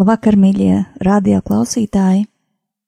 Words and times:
Labvakar, 0.00 0.32
mīļie 0.40 0.78
radio 1.04 1.42
klausītāji! 1.44 2.22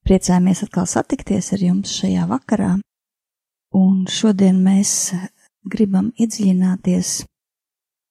Priecājamies 0.09 0.63
atkal 0.65 0.87
satikties 0.89 1.51
ar 1.53 1.61
jums 1.61 1.91
šajā 1.93 2.23
vakarā. 2.31 2.71
Un 3.77 4.07
šodien 4.09 4.63
mēs 4.65 4.93
gribam 5.69 6.07
iedziļināties 6.17 7.11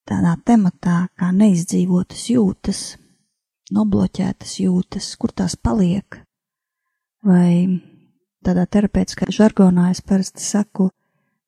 tādā 0.05 0.35
tematā 0.45 0.97
kā 1.17 1.31
neizdzīvotas 1.33 2.27
jūtas, 2.29 2.81
nobloķētas 3.73 4.51
jūtas, 4.61 5.07
kur 5.17 5.33
tās 5.33 5.55
paliek. 5.57 6.19
Vai 7.25 7.81
tādā 8.45 8.67
terapeitiskā 8.69 9.31
žargonā 9.33 9.88
es 9.95 10.03
parasti 10.05 10.45
saku 10.45 10.91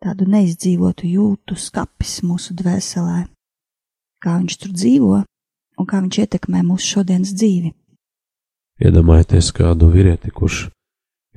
tādu 0.02 0.26
neizdzīvotu 0.26 1.06
jūtu 1.06 1.60
skapis 1.68 2.24
mūsu 2.26 2.58
dvēselē. 2.58 3.28
Kā 4.26 4.40
viņš 4.40 4.58
tur 4.58 4.74
dzīvo 4.74 5.22
un 5.78 5.90
kā 5.90 6.02
viņš 6.04 6.20
ietekmē 6.26 6.64
mūsu 6.68 6.98
šodienas 6.98 7.34
dzīvi. 7.36 7.74
Iedomājieties 8.84 9.52
kādu 9.56 9.90
vīrieti, 9.94 10.32
kurš 10.34 10.68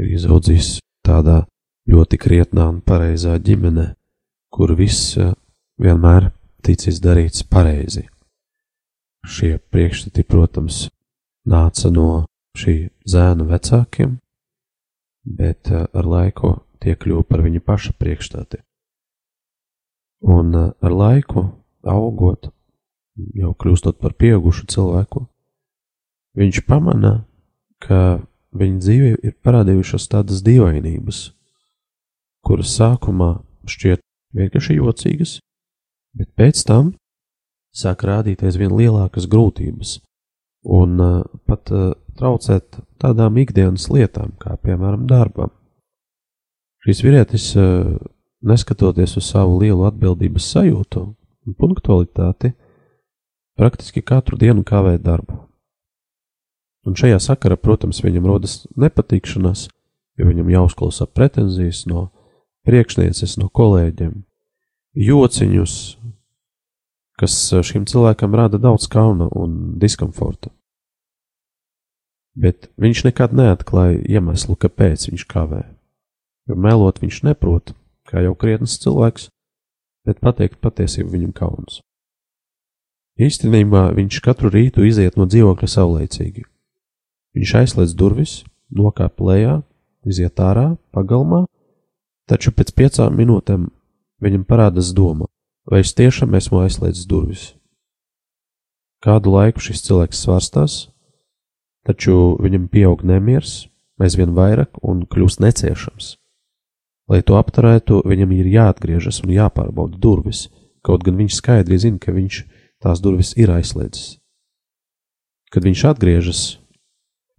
ir 0.01 0.13
izaudzis 0.17 0.79
tādā 1.07 1.45
ļoti 1.91 2.19
krietnā 2.19 2.67
un 2.73 2.81
pareizā 2.85 3.37
ģimenē, 3.39 3.93
kur 4.51 4.75
viss 4.79 5.17
eh, 5.21 5.33
vienmēr 5.81 6.31
ticis 6.67 7.01
darīts 7.05 7.45
pareizi. 7.47 8.07
Šie 9.27 9.57
priekšstati, 9.59 10.25
protams, 10.27 10.87
nāca 11.47 11.91
no 11.91 12.27
šī 12.59 12.77
zēna 13.07 13.47
vecākiem, 13.47 14.17
bet 15.27 15.71
eh, 15.71 15.87
ar 15.87 16.09
laiku 16.17 16.57
tie 16.83 16.97
kļuva 16.97 17.27
par 17.29 17.45
viņa 17.47 17.63
paša 17.63 17.95
priekšstati. 18.01 18.63
Un 20.27 20.55
eh, 20.55 20.71
ar 20.81 20.93
laiku, 21.05 21.49
augot, 21.87 22.51
jau 23.37 23.53
kļūstot 23.57 23.99
par 24.03 24.15
pieaugušu 24.19 24.67
cilvēku, 24.73 25.27
viņš 26.37 26.63
pamana, 26.69 27.25
ka 27.83 28.21
viņa 28.57 28.79
dzīvē 28.83 29.11
ir 29.25 29.35
parādījušās 29.45 30.09
tādas 30.13 30.43
dīvainības, 30.47 31.23
kuras 32.47 32.73
sākumā 32.77 33.33
šķiet 33.69 34.03
vienkārši 34.37 34.79
jocīgas, 34.79 35.39
bet 36.17 36.33
pēc 36.39 36.63
tam 36.69 36.95
sāk 37.77 38.07
rādīties 38.09 38.57
vien 38.61 38.73
lielākas 38.77 39.29
grūtības 39.29 39.99
un 40.67 41.01
uh, 41.01 41.23
pat 41.47 41.71
uh, 41.75 41.93
traucēt 42.19 42.81
tādām 43.03 43.37
ikdienas 43.39 43.89
lietām, 43.93 44.33
kā 44.41 44.57
piemēram 44.63 45.07
darbam. 45.11 45.53
Šis 46.87 47.03
vīrietis, 47.05 47.51
uh, 47.61 47.97
neskatoties 48.47 49.17
uz 49.21 49.29
savu 49.31 49.61
lielu 49.61 49.87
atbildības 49.89 50.49
sajūtu 50.55 51.03
un 51.47 51.59
punktualitāti, 51.59 52.55
praktiski 53.57 54.03
katru 54.03 54.39
dienu 54.39 54.65
kavē 54.65 54.99
darbu. 55.03 55.41
Un 56.87 56.95
šajā 56.95 57.19
sakarā, 57.19 57.57
protams, 57.59 58.03
viņam 58.05 58.29
rodas 58.29 58.61
nepatikšanās, 58.79 59.67
jo 60.17 60.29
viņam 60.29 60.53
jāuzklausa 60.53 61.09
pretenzijas 61.11 61.83
no 61.91 62.11
priekšnieces, 62.67 63.37
no 63.41 63.49
kolēģiem, 63.51 64.21
jociņus, 64.95 65.75
kas 67.19 67.39
šim 67.67 67.89
cilvēkam 67.89 68.37
rada 68.39 68.61
daudz 68.63 68.87
kauna 68.93 69.29
un 69.35 69.75
diskomforta. 69.81 70.53
Bet 72.37 72.69
viņš 72.77 73.07
nekad 73.09 73.33
neatklāja 73.33 74.03
iemeslu, 74.05 74.59
kāpēc 74.61 75.09
viņš 75.09 75.25
kavē. 75.31 75.63
Jo 76.47 76.55
melot 76.61 77.01
viņš 77.03 77.23
neprot, 77.27 77.73
kā 78.07 78.23
jau 78.23 78.37
krietnes 78.39 78.77
cilvēks, 78.83 79.31
bet 80.07 80.21
pateikt 80.23 80.61
patiesību 80.63 81.17
viņam 81.17 81.33
kauns. 81.35 81.81
Īstenībā 83.17 83.95
viņš 83.97 84.19
katru 84.21 84.51
rītu 84.53 84.85
iziet 84.85 85.15
no 85.17 85.25
dzīvokļa 85.25 85.69
saulēcīgi. 85.73 86.43
Viņš 87.37 87.53
aizslēdz 87.63 87.95
durvis, 87.97 88.33
nokāp 88.69 89.23
lejā, 89.25 89.63
iziet 90.05 90.37
ārā, 90.37 90.75
pagalmā, 90.93 91.47
taču 92.29 92.53
pēc 92.53 92.75
piecām 92.77 93.17
minūtēm 93.17 93.71
viņam 94.21 94.43
parādās 94.45 94.91
doma, 94.97 95.31
vai 95.65 95.81
es 95.81 95.95
tiešām 95.97 96.37
esmu 96.37 96.61
aizslēdzis 96.67 97.09
durvis. 97.09 97.47
Kādu 99.01 99.33
laiku 99.33 99.65
šis 99.65 99.81
cilvēks 99.87 100.21
svārstās, 100.27 100.77
taču 101.89 102.37
viņam 102.43 102.69
pieaug 102.69 103.01
nemieris, 103.01 103.71
aizvien 103.97 104.37
vairāk 104.37 104.77
un 104.85 105.07
kļūst 105.09 105.41
neciešams. 105.41 106.11
Lai 107.09 107.23
to 107.25 107.41
apturētu, 107.41 108.03
viņam 108.05 108.37
ir 108.37 108.53
jāatgriežas 108.59 109.23
un 109.25 109.33
jāpārbauda 109.33 109.97
durvis, 109.97 110.51
kaut 110.85 111.07
gan 111.07 111.17
viņš 111.17 111.41
skaidri 111.41 111.81
zina, 111.81 112.03
ka 112.03 112.13
viņš 112.13 112.43
ir 112.45 112.56
tās 112.83 113.03
durvis 113.05 113.33
ir 113.39 113.53
aizslēdzis. 113.55 114.17
Kad 115.53 115.67
viņš 115.67 115.85
atgriežas, 115.91 116.41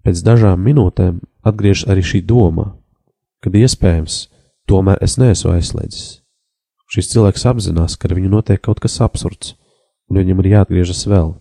pēc 0.05 0.23
dažām 0.25 0.63
minūtēm 0.63 1.19
atgriežas 1.47 1.89
arī 1.91 2.05
šī 2.05 2.23
doma, 2.25 2.71
kad 3.43 3.55
iespējams, 3.55 4.27
tomēr 4.69 5.01
es 5.03 5.17
neesmu 5.19 5.53
aizslēdzis. 5.53 6.07
Šis 6.87 7.11
cilvēks 7.11 7.43
apzinās, 7.49 7.97
ka 7.99 8.07
ar 8.07 8.15
viņu 8.15 8.31
notiek 8.31 8.61
kaut 8.63 8.79
kas 8.83 9.01
absurds, 9.03 9.55
un 10.07 10.21
viņam 10.21 10.39
ir 10.43 10.53
jāatgriežas 10.55 11.03
vēl. 11.11 11.33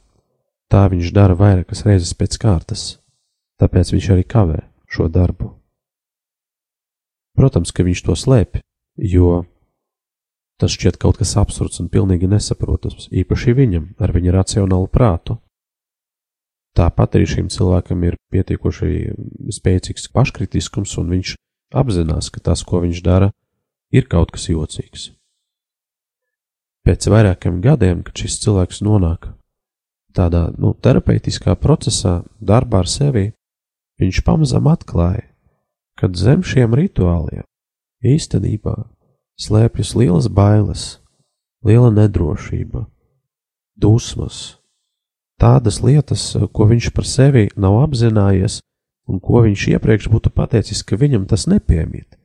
Tā 0.66 0.88
viņš 0.90 1.12
dara 1.14 1.36
vairākas 1.38 1.84
reizes 1.86 2.10
pēc 2.18 2.34
kārtas, 2.42 2.98
tāpēc 3.62 3.94
viņš 3.94 4.08
arī 4.16 4.26
kavē 4.26 4.64
šo 4.90 5.06
darbu. 5.12 5.52
Protams, 7.38 7.70
ka 7.70 7.84
viņš 7.86 8.02
to 8.02 8.16
slēpj, 8.18 8.64
jo 8.98 9.44
Tas 10.56 10.72
šķiet 10.72 10.96
kaut 10.96 11.18
kas 11.20 11.34
absurds 11.36 11.82
un 11.82 11.90
pilnīgi 11.92 12.28
nesaprotams, 12.30 13.10
īpaši 13.12 13.52
viņam, 13.58 13.90
ar 14.00 14.12
viņa 14.16 14.32
racionālu 14.38 14.88
prātu. 14.88 15.36
Tāpat 16.76 17.16
arī 17.16 17.26
šim 17.28 17.50
cilvēkam 17.52 18.04
ir 18.08 18.16
pietiekoši 18.32 18.88
spēcīgs 19.52 20.08
paškritiskums, 20.12 20.96
un 21.00 21.12
viņš 21.12 21.34
apzinās, 21.76 22.30
ka 22.32 22.40
tas, 22.40 22.64
ko 22.64 22.80
viņš 22.84 23.02
dara, 23.04 23.30
ir 23.92 24.08
kaut 24.08 24.32
kas 24.32 24.48
jocīgs. 24.48 25.10
Pēc 26.86 27.08
vairākiem 27.10 27.60
gadiem, 27.64 28.04
kad 28.06 28.16
šis 28.20 28.38
cilvēks 28.44 28.84
nonāk 28.86 29.32
tādā 30.16 30.46
nu, 30.56 30.72
terapeitiskā 30.72 31.56
procesā, 31.60 32.20
darbā 32.40 32.84
ar 32.84 32.88
sevi, 32.88 33.26
viņš 34.00 34.22
pamazām 34.24 34.68
atklāja, 34.72 35.26
ka 36.00 36.08
zem 36.16 36.44
šiem 36.46 36.76
rituāliem 36.76 37.44
īstenībā 38.06 38.76
slēpjas 39.40 39.94
lielas 39.96 40.28
bailes, 40.32 40.84
liela 41.64 41.90
nedrošība, 41.92 42.86
dusmas, 43.76 44.58
tādas 45.40 45.82
lietas, 45.84 46.32
ko 46.52 46.68
viņš 46.70 46.92
par 46.96 47.08
sevi 47.08 47.48
nav 47.56 47.82
apzinājies 47.84 48.60
un 49.06 49.20
ko 49.22 49.44
viņš 49.44 49.68
iepriekš 49.76 50.08
būtu 50.10 50.32
pateicis, 50.34 50.82
ka 50.82 50.98
viņam 50.98 51.26
tas 51.30 51.46
nepiemīt, 51.50 52.16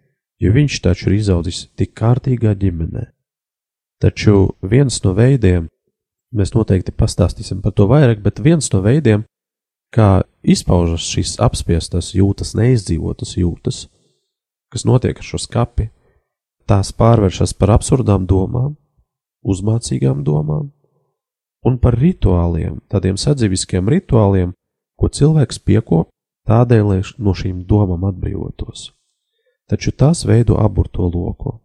jo 0.42 0.54
viņš 0.56 0.80
taču 0.88 1.12
ir 1.12 1.19
izaudzis 1.19 1.68
tik 1.78 1.94
kārtīgā 1.98 2.56
ģimenē. 2.58 3.10
Taču 4.02 4.56
viens 4.66 4.98
no 5.04 5.14
veidiem, 5.14 5.68
mēs 6.34 6.56
noteikti 6.56 6.96
pastāstīsim 6.96 7.62
par 7.62 7.75
to 7.78 7.86
vairāk, 7.92 8.24
bet 8.24 8.42
viens 8.42 8.72
no 8.74 8.81
veidiem, 8.81 9.28
kā 9.94 10.24
izpaužas 10.42 11.06
šīs 11.12 11.36
apspiestas 11.44 12.16
jūtas, 12.16 12.56
neizdzīvotas 12.57 13.36
jūtas, 13.38 13.86
kas 14.72 14.88
notiek 14.88 15.19
ar 15.19 15.28
šo 15.28 15.38
skapi, 15.42 15.92
tās 16.71 16.94
pārvēršas 16.95 17.53
par 17.59 17.75
absurdām 17.75 18.27
domām, 18.29 18.77
uzmācīgām 19.44 20.23
domām 20.23 20.69
un 21.68 21.77
par 21.81 21.97
rituāliem, 22.00 22.79
tādiem 22.89 23.19
sadzīviskiem 23.19 23.89
rituāliem, 23.91 24.53
ko 24.97 25.09
cilvēks 25.12 25.59
piekop 25.65 26.09
tādēļ, 26.50 26.83
lai 26.88 27.01
no 27.19 27.35
šīm 27.38 27.65
domām 27.69 28.07
atbrīvotos. 28.09 28.91
Taču 29.69 29.94
tās 29.94 30.23
veido 30.27 30.57
aburto 30.59 31.07
loku, 31.12 31.57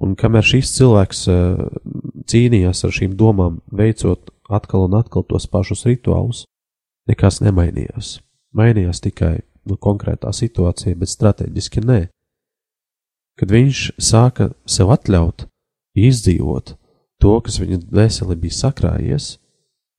un 0.00 0.14
kamēr 0.16 0.46
šis 0.46 0.74
cilvēks 0.76 1.24
uh, 1.32 1.64
cīnījās 2.30 2.84
ar 2.86 2.94
šīm 2.94 3.16
domām, 3.18 3.58
veicot 3.72 4.30
atkal 4.50 4.86
un 4.86 4.96
atkal 5.00 5.26
tos 5.26 5.48
pašus 5.50 5.84
rituālus, 5.88 6.44
nekas 7.10 7.40
nemainījās. 7.44 8.18
Mainījās 8.56 9.02
tikai 9.02 9.40
nu, 9.66 9.76
konkrētā 9.76 10.32
situācija, 10.34 10.98
bet 10.98 11.10
strateģiski 11.10 11.84
nē 11.86 12.00
kad 13.40 13.52
viņš 13.54 13.84
sāka 13.96 14.50
sev 14.68 14.92
atļaut 14.92 15.46
izdzīvot 15.96 16.74
to, 17.20 17.32
kas 17.44 17.56
viņa 17.60 17.80
dvēseli 17.86 18.36
bija 18.40 18.56
sakrājies, 18.58 19.30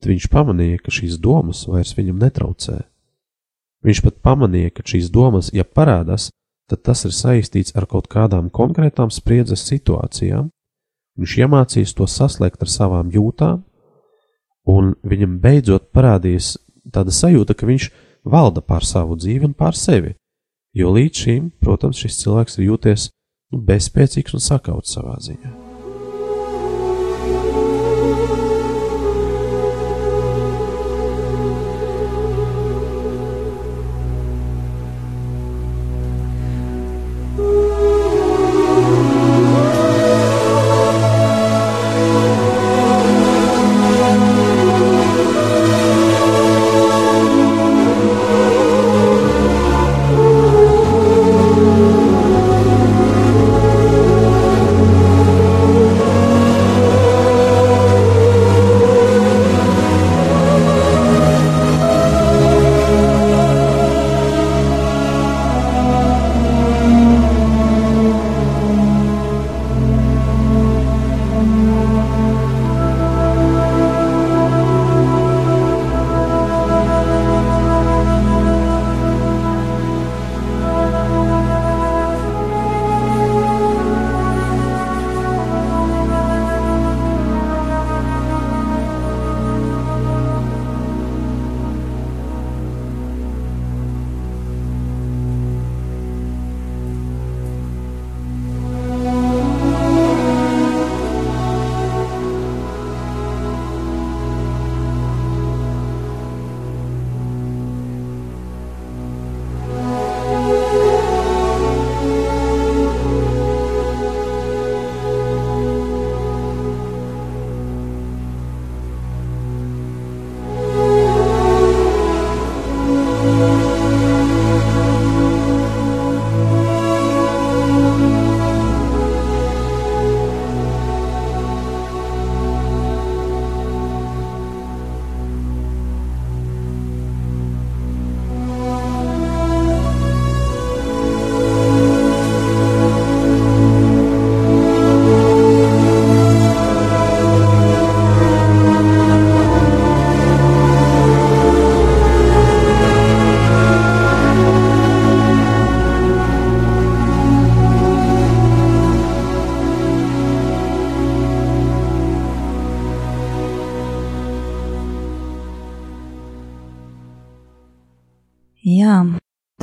tad 0.02 0.14
viņš 0.14 0.28
pamanīja, 0.34 0.82
ka 0.82 0.94
šīs 0.94 1.18
domas 1.22 1.66
vairs 1.70 1.96
viņam 1.98 2.22
netraucē. 2.22 2.80
Viņš 3.86 4.02
pat 4.06 4.20
pamanīja, 4.22 4.76
ka 4.78 4.86
šīs 4.86 5.10
domas, 5.14 5.50
ja 5.54 5.66
parādās, 5.66 6.30
tad 6.70 6.84
tas 6.86 7.02
ir 7.06 7.14
saistīts 7.18 7.74
ar 7.78 7.88
kaut 7.90 8.08
kādām 8.12 8.50
konkrētām 8.54 9.10
spriedzes 9.14 9.66
situācijām. 9.70 10.50
Viņš 11.18 11.38
iemācījās 11.42 11.94
to 11.98 12.08
saslēgt 12.08 12.62
ar 12.62 12.70
savām 12.72 13.10
jūtām, 13.14 13.64
un 14.70 14.94
viņam 15.02 15.40
beidzot 15.42 15.90
parādījās 15.94 16.56
tāda 16.94 17.14
sajūta, 17.14 17.58
ka 17.58 17.68
viņš 17.70 17.90
valda 18.26 18.62
pār 18.62 18.86
savu 18.86 19.18
dzīvi 19.18 19.50
un 19.50 19.58
pār 19.58 19.78
sevi. 19.78 20.14
Jo 20.78 20.94
līdz 20.96 21.26
šim, 21.26 21.50
protams, 21.60 22.00
šis 22.00 22.22
cilvēks 22.22 22.60
ir 22.60 22.70
jūties 22.70 23.10
bezspēcīgs 23.52 24.38
un 24.38 24.44
sakauts 24.44 24.96
savā 24.96 25.18
ziņā. 25.22 25.61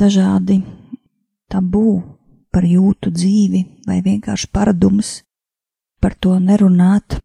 Dažādi 0.09 0.63
tabū 1.53 2.01
par 2.49 2.65
jūtu 2.65 3.11
dzīvi 3.13 3.61
vai 3.85 3.99
vienkārši 4.01 4.49
paradumus 4.49 5.19
par 6.01 6.15
to 6.17 6.33
nerunāt, 6.41 7.19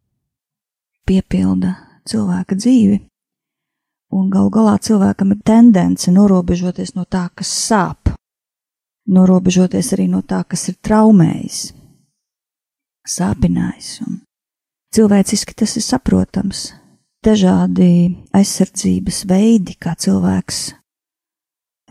piepilda 1.08 1.72
cilvēka 2.04 2.58
dzīvi. 2.58 2.98
Un 4.14 4.28
gal 4.31 4.50
galā 4.52 4.76
cilvēkam 4.76 5.32
ir 5.32 5.40
tendence 5.46 6.12
norobežoties 6.12 6.92
no 6.94 7.06
tā, 7.08 7.31
kas 7.34 7.48
sāp, 7.48 8.12
norobežoties 9.08 9.94
arī 9.96 10.06
no 10.12 10.20
tā, 10.20 10.42
kas 10.44 10.69
ir 10.69 10.76
traumējis, 10.84 11.64
sāpinājis. 13.16 13.90
Un 14.04 14.20
cilvēciski 14.92 15.56
tas 15.56 15.78
ir 15.81 15.88
saprotams. 15.88 16.72
Dažādi 17.25 18.12
aizsardzības 18.36 19.25
veidi, 19.31 19.78
kā 19.81 19.96
cilvēks 19.96 20.66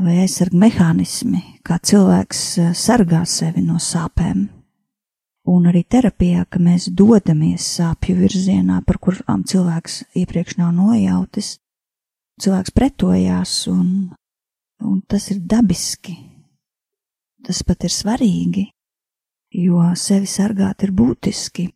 vai 0.02 0.18
aizsarg 0.24 0.56
mehānismi, 0.58 1.42
kā 1.66 1.78
cilvēks 1.78 2.42
eh, 2.58 2.74
sargā 2.78 3.24
sevi 3.30 3.64
no 3.66 3.80
sāpēm. 3.82 4.48
Un 5.54 5.68
arī 5.68 5.84
terapijā, 5.84 6.46
ka 6.48 6.60
mēs 6.64 6.88
dodamies 6.96 7.66
sāpju 7.78 8.16
virzienā, 8.22 8.80
par 8.88 8.98
kurām 9.04 9.44
cilvēks 9.44 10.04
iepriekš 10.16 10.58
nav 10.62 10.72
nojautis, 10.78 11.58
cilvēks 12.40 12.72
pretojās, 12.72 13.58
un, 13.68 14.14
un 14.80 15.02
tas 15.08 15.28
ir 15.36 15.44
dabiski. 15.44 16.16
Tas 17.44 17.60
pat 17.68 17.84
ir 17.84 17.92
svarīgi, 17.92 18.70
jo 19.60 19.84
sevi 20.00 20.30
sargāt 20.32 20.88
ir 20.88 20.96
būtiski. 20.96 21.68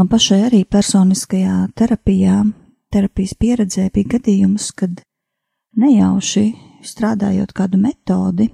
Man 0.00 0.08
pašai 0.10 0.40
arī 0.48 0.64
personiskajā 0.64 1.68
terapijā, 1.76 2.40
terapijas 2.90 3.36
pieredzē 3.38 3.90
bija 3.92 4.16
gadījums, 4.16 4.72
kad 4.72 5.04
nejauši 5.76 6.48
strādājot 6.86 7.52
kādu 7.56 7.80
metodi, 7.80 8.48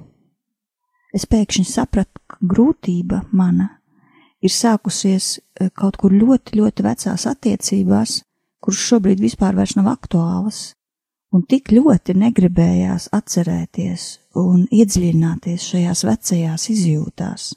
es 1.14 1.26
pēkšņi 1.26 1.66
sapratu, 1.66 2.22
ka 2.30 2.38
grūtība 2.40 3.24
mana 3.32 3.68
ir 4.40 4.52
sākusies 4.54 5.38
eh, 5.38 5.70
kaut 5.74 5.98
kur 6.00 6.14
ļoti, 6.14 6.58
ļoti 6.60 6.86
vecās 6.86 7.26
attiecībās, 7.30 8.20
kuras 8.60 8.84
šobrīd 8.90 9.22
vispār 9.22 9.56
vairs 9.56 9.76
nav 9.78 9.90
aktuālas, 9.92 10.74
un 11.34 11.44
tik 11.46 11.72
ļoti 11.74 12.16
negribējās 12.18 13.10
atcerēties 13.16 14.06
un 14.40 14.66
iedziļināties 14.70 15.66
šajās 15.72 16.04
vecajās 16.08 16.68
izjūtās. 16.74 17.50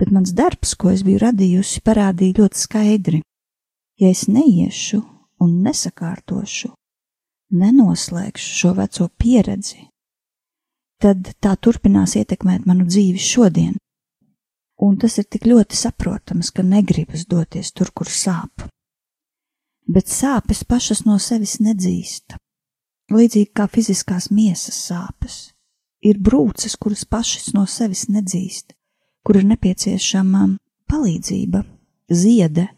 Bet 0.00 0.12
mans 0.14 0.32
darbs, 0.32 0.74
ko 0.80 0.94
es 0.94 1.04
biju 1.04 1.20
radījusi, 1.20 1.82
parādīja 1.84 2.40
ļoti 2.40 2.60
skaidri. 2.60 3.22
Ja 4.00 4.08
es 4.08 4.26
neiešu 4.32 5.02
un 5.44 5.58
nesakārtošu 5.66 6.70
nenoslēgšu 7.50 8.56
šo 8.60 8.72
veco 8.78 9.08
pieredzi, 9.18 9.86
tad 11.00 11.32
tā 11.42 11.54
turpinās 11.56 12.16
ietekmēt 12.20 12.66
manu 12.68 12.86
dzīvi 12.88 13.20
šodien. 13.20 13.76
Un 14.80 14.96
tas 14.96 15.18
ir 15.20 15.26
tik 15.28 15.44
ļoti 15.48 15.76
saprotams, 15.76 16.52
ka 16.54 16.64
negribas 16.64 17.26
doties 17.28 17.72
tur, 17.76 17.90
kur 17.92 18.08
sāp. 18.08 18.64
Bet 19.90 20.08
sāpes 20.08 20.62
pašas 20.64 21.04
no 21.04 21.18
sevis 21.20 21.58
nedzīst. 21.60 22.36
Līdzīgi 23.10 23.50
kā 23.56 23.66
fiziskās 23.68 24.30
miesas 24.30 24.76
sāpes, 24.86 25.50
ir 26.00 26.20
brūces, 26.22 26.76
kuras 26.78 27.04
pašas 27.04 27.50
no 27.56 27.66
sevis 27.66 28.06
nedzīst, 28.08 28.72
kur 29.26 29.40
ir 29.40 29.48
nepieciešama 29.50 30.46
palīdzība, 30.90 31.64
ziede. 32.08 32.68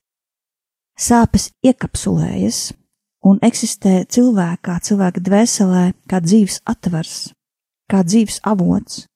Sāpes 0.99 1.50
iekapsulējas, 1.64 2.73
un 3.23 3.38
eksistē 3.43 4.02
cilvēkā, 4.11 4.79
cilvēka 4.83 5.23
dvēselē, 5.23 5.85
kā 6.11 6.21
dzīves 6.25 6.61
atvars, 6.69 7.33
kā 7.91 8.02
dzīves 8.07 8.41
avots, 8.49 9.07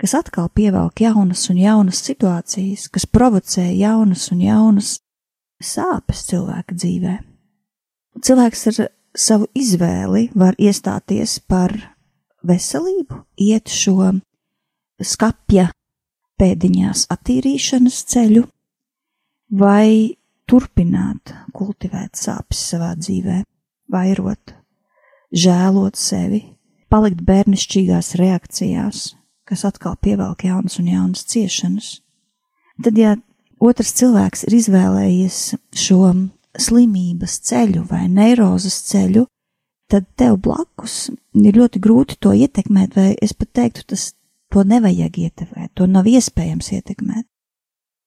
kas 0.00 0.16
atkal 0.18 0.50
pievelk 0.52 1.00
jaunas 1.04 1.46
un 1.52 1.60
jaunas 1.62 2.02
situācijas, 2.04 2.88
kas 2.92 3.06
provocē 3.06 3.68
jaunas 3.76 4.28
un 4.34 4.42
jaunas 4.44 4.96
sāpes 5.62 6.26
cilvēka 6.30 6.76
dzīvē. 6.76 7.16
Cilvēks 8.24 8.66
ar 8.72 8.82
savu 9.16 9.48
izvēli 9.56 10.30
var 10.36 10.56
iestāties 10.58 11.38
par 11.48 11.74
veselību, 12.46 13.22
iet 13.40 13.72
šo 13.72 14.12
skapja 15.02 15.70
pēdiņās 16.40 17.06
attīrīšanas 17.12 18.02
ceļu, 18.12 18.44
vai 19.56 20.16
turpināt 20.50 21.34
kultivēt 21.56 22.18
sāpes 22.18 22.60
savā 22.70 22.92
dzīvē, 22.98 23.42
vairot, 23.92 24.54
žēlot 25.34 25.98
sevi, 25.98 26.42
palikt 26.92 27.22
bērnišķīgās 27.26 28.14
reakcijās, 28.20 29.06
kas 29.46 29.64
atkal 29.66 29.96
pievelk 30.02 30.46
jaunas 30.46 30.78
un 30.80 30.90
jaunas 30.90 31.26
ciešanas. 31.30 31.90
Tad, 32.82 32.98
ja 32.98 33.16
otrs 33.62 33.94
cilvēks 33.98 34.46
ir 34.46 34.58
izvēlējies 34.60 35.40
šo 35.86 36.00
slimības 36.56 37.38
ceļu 37.48 37.86
vai 37.90 38.06
neirozes 38.10 38.78
ceļu, 38.90 39.26
tad 39.90 40.06
tev 40.18 40.38
blakus 40.42 41.08
ir 41.36 41.58
ļoti 41.58 41.82
grūti 41.82 42.18
to 42.20 42.34
ietekmēt, 42.34 42.96
vai 42.96 43.14
es 43.22 43.34
pat 43.36 43.52
teiktu, 43.60 43.86
tas 43.92 44.10
to 44.52 44.64
nevajag 44.66 45.18
ietekmēt, 45.26 45.72
to 45.74 45.86
nav 45.90 46.08
iespējams 46.10 46.72
ietekmēt. 46.78 47.26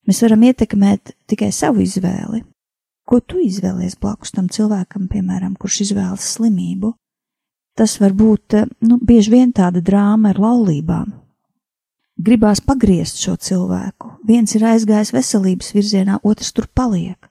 Mēs 0.07 0.21
varam 0.25 0.45
ietekmēt 0.47 1.13
tikai 1.29 1.51
savu 1.55 1.83
izvēli. 1.83 2.43
Ko 3.09 3.19
tu 3.19 3.39
izvēlies 3.41 3.97
blakus 3.97 4.31
tam 4.35 4.49
cilvēkam, 4.53 5.07
piemēram, 5.09 5.55
kurš 5.57 5.81
izvēlas 5.87 6.27
slimību? 6.35 6.93
Tas 7.77 7.95
var 8.01 8.13
būt 8.13 8.55
nu, 8.85 8.99
bieži 9.01 9.33
vien 9.33 9.53
tāda 9.55 9.81
drāma 9.81 10.33
ar 10.33 10.39
laulībām. 10.43 11.13
Gribās 12.19 12.59
pagriezt 12.59 13.21
šo 13.23 13.37
cilvēku. 13.39 14.11
Viens 14.27 14.53
ir 14.57 14.65
aizgājis 14.67 15.13
veselības 15.15 15.71
virzienā, 15.73 16.19
otrs 16.27 16.51
tur 16.51 16.67
paliek. 16.75 17.29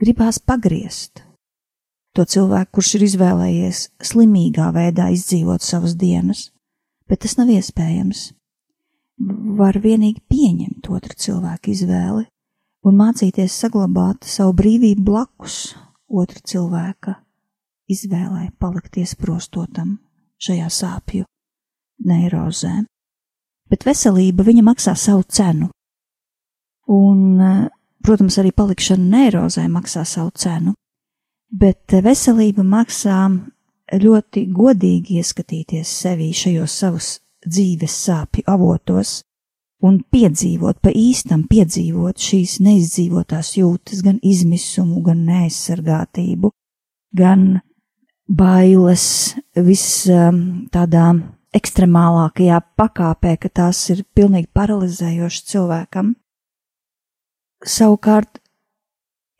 Gribās 0.00 0.40
pagriezt 0.40 1.20
to 2.16 2.24
cilvēku, 2.24 2.72
kurš 2.78 2.94
ir 2.96 3.06
izvēlējies 3.06 3.82
slimīgā 4.10 4.70
veidā 4.74 5.10
izdzīvot 5.14 5.62
savas 5.62 5.94
dienas, 6.00 6.48
bet 7.06 7.22
tas 7.24 7.36
nav 7.38 7.52
iespējams 7.52 8.30
var 9.60 9.76
vienīgi 9.82 10.22
pieņemt 10.40 10.88
otru 10.88 11.16
cilvēku 11.20 11.74
izvēli 11.74 12.24
un 12.88 12.96
mācīties 12.96 13.58
saglabāt 13.60 14.24
savu 14.24 14.54
brīvību 14.56 15.04
blakus 15.04 15.74
otra 16.08 16.40
cilvēka 16.40 17.18
izvēlē 17.92 18.46
palikt 18.58 18.96
iesprostotam 19.02 19.98
šajā 20.40 20.70
sāpju 20.72 21.26
neirozē. 22.08 22.72
Bet 23.70 23.84
veselība 23.84 24.46
viņa 24.46 24.64
maksā 24.64 24.96
savu 24.96 25.26
cenu. 25.28 25.68
Un, 26.90 27.38
protams, 28.02 28.40
arī 28.40 28.54
palikšana 28.56 29.04
neirozē 29.12 29.68
maksā 29.70 30.06
savu 30.08 30.32
cenu, 30.34 30.72
bet 31.52 32.00
veselība 32.02 32.64
maksā 32.64 33.26
ļoti 34.00 34.48
godīgi 34.56 35.20
ieskatīties 35.20 35.92
sevī 36.00 36.32
šajos 36.34 36.78
savus 36.82 37.10
dzīves 37.44 38.00
sāpju 38.08 38.48
avotos 38.50 39.20
un 39.86 40.00
piedzīvot, 40.12 40.80
pa 40.82 40.92
īstam 40.92 41.46
piedzīvot 41.50 42.20
šīs 42.20 42.58
neizdzīvotās 42.64 43.54
jūtas, 43.56 44.02
gan 44.04 44.20
izmisumu, 44.22 45.00
gan 45.04 45.24
neaizsargātību, 45.28 46.52
gan 47.16 47.60
bailes 48.28 49.06
vis 49.56 49.84
um, 50.12 50.42
tādā 50.72 51.14
ekstremālākajā 51.56 52.60
pakāpē, 52.78 53.34
ka 53.42 53.50
tās 53.62 53.82
ir 53.90 54.04
pilnīgi 54.14 54.50
paralizējošas 54.54 55.48
cilvēkam. 55.50 56.12
Savukārt, 57.66 58.38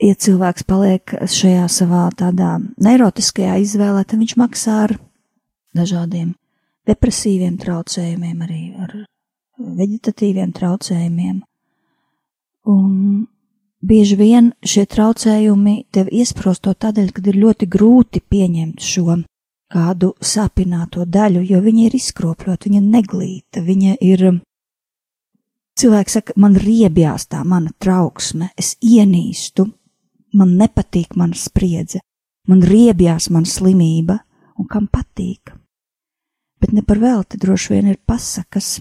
ja 0.02 0.16
cilvēks 0.16 0.66
paliek 0.68 1.14
šajā 1.30 1.68
savā 1.70 2.08
tādā 2.18 2.56
neirotiskajā 2.82 3.60
izvēlē, 3.62 4.02
tad 4.04 4.20
viņš 4.24 4.36
maksā 4.40 4.82
ar 4.88 4.96
dažādiem 5.76 6.34
depresīviem 6.90 7.56
traucējumiem, 7.60 8.42
arī 8.42 8.62
ar 8.80 8.96
veģetatīviem 9.60 10.52
traucējumiem. 10.56 11.40
Un 12.70 13.26
bieži 13.80 14.16
vien 14.20 14.52
šie 14.66 14.84
traucējumi 14.90 15.76
tev 15.92 16.10
iesprosto 16.12 16.74
tādēļ, 16.74 17.10
ka 17.16 17.24
ir 17.32 17.40
ļoti 17.44 17.68
grūti 17.70 18.20
pieņemt 18.20 18.84
šo 18.84 19.20
kādu 19.70 20.12
sāpināto 20.20 21.06
daļu, 21.06 21.44
jo 21.46 21.60
viņa 21.62 21.86
ir 21.86 21.96
izkropļota, 21.96 22.68
viņa 22.68 22.80
neglīta, 22.86 23.62
viņa 23.62 23.96
ir. 24.02 24.26
Cilvēks 25.80 26.16
saka, 26.18 26.34
man 26.36 26.58
riebjās 26.60 27.28
tā 27.30 27.44
mana 27.46 27.70
trauksme, 27.78 28.50
es 28.58 28.74
ienīstu, 28.84 29.64
man 30.36 30.58
nepatīk 30.58 31.14
mana 31.16 31.38
spriedze, 31.38 32.02
man 32.50 32.60
riebjās 32.66 33.30
mana 33.30 33.48
slimība, 33.48 34.18
un 34.58 34.68
kam 34.68 34.90
patīk 34.92 35.54
bet 36.60 36.72
ne 36.72 36.82
par 36.82 36.98
velti 36.98 37.38
droši 37.40 37.72
vien 37.74 37.90
ir 37.90 37.98
pasakas 38.06 38.80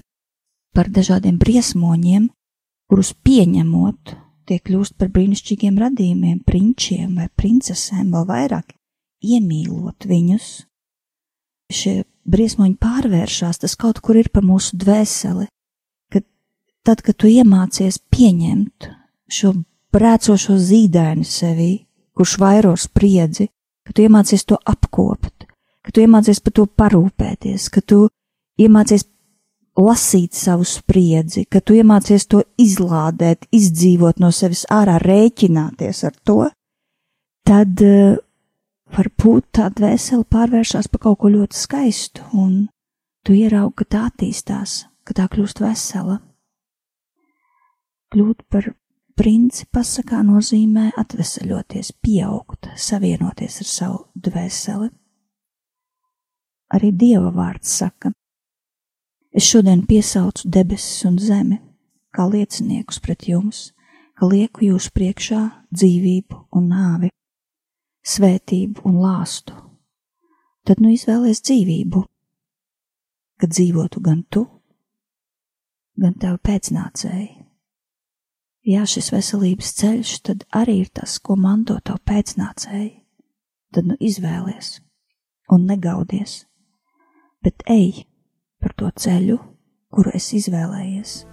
par 0.79 0.87
dažādiem 0.95 1.35
briesmoņiem, 1.35 2.29
kurus 2.87 3.11
pieņemot, 3.27 4.13
tie 4.47 4.61
kļūst 4.63 4.95
par 4.95 5.11
brīnišķīgiem 5.11 5.75
radījumiem, 5.83 6.37
prinčiem 6.47 7.17
vai 7.19 7.27
princesēm, 7.35 8.13
vēl 8.13 8.23
vairāk 8.29 8.71
iemīlot 9.19 10.07
viņus. 10.07 10.47
Šie 11.75 12.05
briesmoņi 12.23 12.77
pārvēršas, 12.79 13.59
tas 13.59 13.75
kaut 13.75 13.99
kur 13.99 14.21
ir 14.21 14.31
pa 14.31 14.39
mūsu 14.39 14.79
dvēseli, 14.79 15.49
kad 16.13 16.25
tad, 16.87 17.03
kad 17.03 17.19
tu 17.19 17.27
iemācies 17.27 17.99
pieņemt 18.07 18.87
šo 19.29 19.53
brēcošo 19.91 20.55
zīdaini 20.63 21.27
sevī, 21.27 21.71
kurš 22.15 22.39
vairo 22.39 22.71
spriedzi, 22.79 23.49
ka 23.83 23.93
tu 23.93 24.07
iemācies 24.07 24.47
to 24.47 24.55
apkopt, 24.63 25.43
ka 25.83 25.91
tu 25.91 26.07
iemācies 26.07 26.39
par 26.39 26.55
to 26.55 26.69
parūpēties, 26.71 27.67
ka 27.67 27.83
tu 27.83 28.05
iemācies 28.59 29.09
lasīt 29.77 30.33
savu 30.37 30.65
spriedzi, 30.67 31.45
ka 31.45 31.61
tu 31.61 31.75
iemācies 31.77 32.25
to 32.29 32.41
izlādēt, 32.59 33.47
izdzīvot 33.55 34.19
no 34.19 34.31
sevis 34.35 34.65
ārā, 34.71 34.97
rēķināties 35.03 36.03
ar 36.09 36.17
to, 36.25 36.39
tad 37.47 37.83
uh, 37.85 38.17
varbūt 38.95 39.49
tā 39.55 39.69
dvēsele 39.75 40.25
pārvēršas 40.29 40.89
par 40.91 41.03
kaut 41.05 41.21
ko 41.21 41.31
ļoti 41.33 41.57
skaistu, 41.57 42.25
un 42.33 42.67
tu 43.25 43.35
ieraugi, 43.37 43.81
ka 43.81 43.85
tā 43.85 44.03
attīstās, 44.09 44.83
ka 45.05 45.15
tā 45.17 45.29
kļūst 45.31 45.63
vesela. 45.63 46.19
Kļūt 48.09 48.45
par 48.49 48.71
princi 49.19 49.67
pasakā 49.69 50.21
nozīmē 50.25 50.89
atvesaļoties, 50.97 51.91
pieaugt, 52.01 52.71
savienoties 52.79 53.59
ar 53.61 53.69
savu 53.69 53.99
dvēseli. 54.15 54.89
Arī 56.73 56.91
Dieva 56.93 57.31
vārds 57.33 57.71
saka: 57.81 58.11
Es 59.35 59.45
šodien 59.45 59.85
piesaucu 59.85 60.49
debesis 60.49 61.05
un 61.05 61.19
zemi 61.21 61.59
kā 62.15 62.25
lieciniekus 62.25 62.97
pret 63.03 63.27
jums, 63.29 63.69
ka 64.17 64.27
lieku 64.29 64.65
jūs 64.65 64.89
priekšā 64.95 65.41
dzīvību 65.69 66.39
un 66.57 66.69
nāvi, 66.71 67.09
svētību 68.01 68.85
un 68.89 68.97
lāstu. 69.03 69.53
Tad 70.65 70.81
nu 70.81 70.91
izvēlies 70.93 71.43
dzīvību, 71.45 72.01
kad 73.39 73.53
dzīvotu 73.53 74.01
gan 74.03 74.25
tu, 74.33 74.43
gan 75.99 76.17
tev 76.17 76.41
pēcnācēji. 76.43 77.29
Jā, 78.69 78.83
šis 78.89 79.13
veselības 79.13 79.71
ceļš 79.79 80.17
tad 80.27 80.43
arī 80.53 80.81
ir 80.83 80.91
tas, 80.93 81.15
ko 81.23 81.37
manto 81.39 81.79
tev 81.85 82.01
pēcnācēji. 82.09 82.91
Tad 83.73 83.87
nu 83.87 83.95
izvēlies 84.01 84.79
un 85.53 85.65
negaudies 85.69 86.43
bet 87.43 87.63
ej 87.67 88.05
par 88.59 88.75
to 88.77 88.91
ceļu, 88.99 89.39
kuru 89.93 90.11
es 90.15 90.31
izvēlējies. 90.35 91.28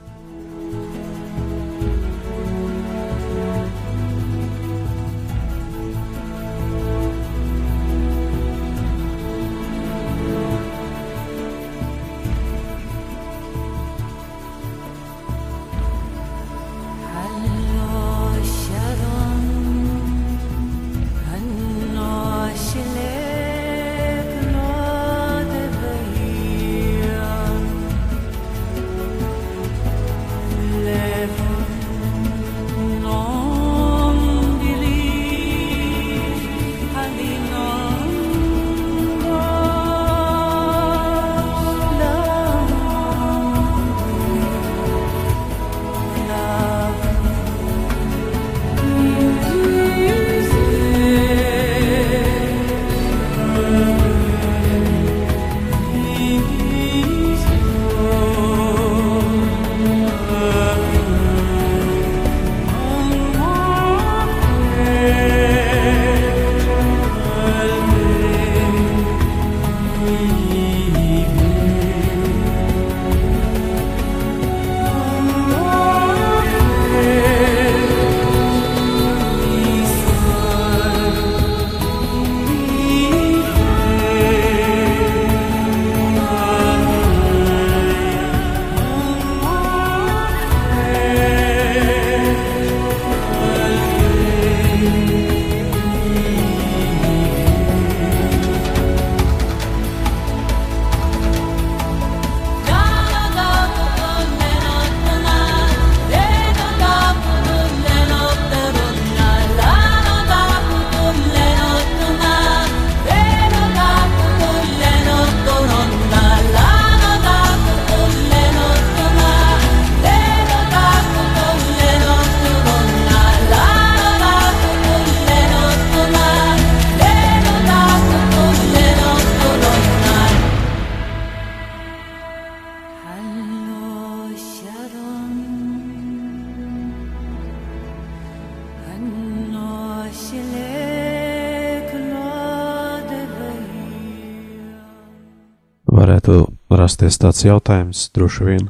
Varētu 146.27 146.77
rasties 146.77 147.19
tāds 147.19 147.45
jautājums, 147.45 148.11
droši 148.15 148.45
vien, 148.45 148.69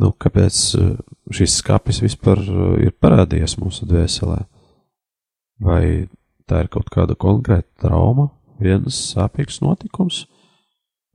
nu, 0.00 0.12
kāpēc 0.12 0.56
eh, 0.76 0.96
šis 1.30 1.58
skāpis 1.62 2.02
vispār 2.02 2.38
eh, 2.38 2.86
ir 2.86 2.92
parādījies 3.00 3.58
mūsu 3.58 3.86
dvēselē? 3.88 4.44
Vai 5.60 6.08
tā 6.46 6.62
ir 6.62 6.68
kaut 6.68 6.90
kāda 6.90 7.16
konkrēta 7.16 7.68
trauma, 7.80 8.30
viens 8.60 8.94
sāpīgs 9.14 9.60
notikums, 9.60 10.26